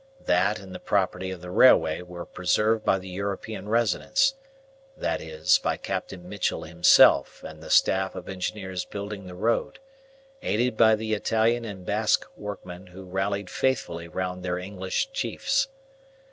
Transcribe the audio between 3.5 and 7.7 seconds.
residents; that is, by Captain Mitchell himself and the